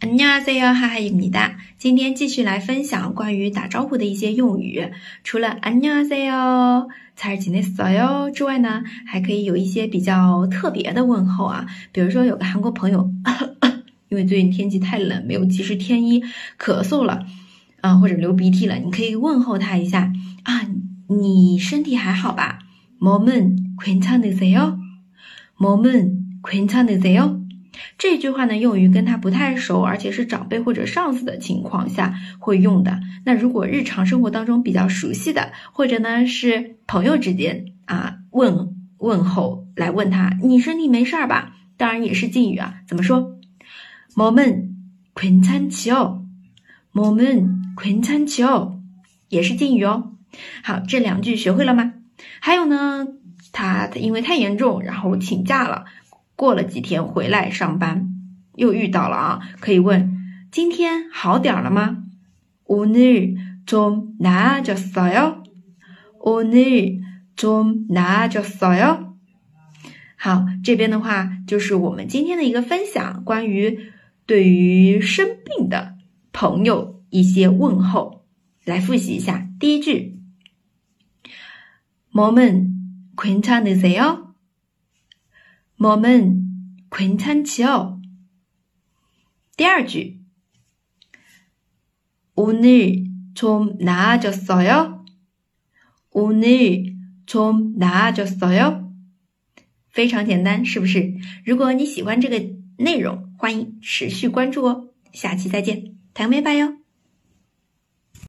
[0.00, 1.56] 안녕하세요，哈哈입니다。
[1.78, 4.90] 今天继续来分享关于打招呼的一些用语。
[5.22, 11.66] 除了안녕하세 요， 잘지냈어요之外呢，还可以有一些比较特别的问候啊。
[11.92, 13.10] 比如说，有个韩国朋友，
[14.10, 16.22] 因为最近天气太冷，没有及时添衣，
[16.58, 17.24] 咳嗽了
[17.80, 20.12] 啊，或者流鼻涕了，你可以问候他一下
[20.42, 20.68] 啊，
[21.08, 22.58] 你身体还好吧？
[23.00, 24.78] 몸은괜찮으세 요？
[25.58, 27.37] 몸은괜찮으세 요？
[27.98, 33.00] 这句话呢，用于跟他不太熟，而且是长辈或者上司的情况下会用的。
[33.24, 41.56] 那如果日常生活当中比较熟悉的，或者呢是朋友之间啊问问候来问他，你身体没事儿吧？
[41.76, 43.36] 当然也是敬语啊，怎么说？
[44.14, 46.22] 몸은괜찮지 요？
[46.92, 48.78] 몸은괜찮지 요？
[49.28, 50.12] 也是敬语哦。
[50.62, 51.94] 好，这两句学会了吗？
[52.38, 53.08] 还有呢，
[53.50, 55.86] 他他因为太严重，然后请假了。
[56.38, 58.08] 过了几天回来上班，
[58.56, 60.10] 又遇到了啊，可以问
[60.50, 62.04] 今天好点了吗？
[62.66, 65.42] 오늘좀나아졌어 요？
[66.20, 69.14] 오늘좀나아졌어 요？
[70.16, 73.92] 好，这边的话就是我们今天的一个分享，关于
[74.26, 75.96] 对于生病的
[76.32, 78.24] 朋友一些问候，
[78.64, 79.46] 来复习一下。
[79.60, 80.18] 第一句，
[82.12, 84.27] 몸은괜찮으세 요？
[85.78, 88.00] 몸은괜찮지 요。
[89.56, 90.18] 第二句，
[92.34, 95.04] 오늘좀나아졌어 요。
[96.10, 98.92] 오늘좀나아졌어 요。
[99.90, 101.14] 非常简单，是不是？
[101.44, 102.44] 如果你喜欢这个
[102.78, 104.88] 内容，欢迎持续关注哦。
[105.12, 106.77] 下期再见，谈没拜哟。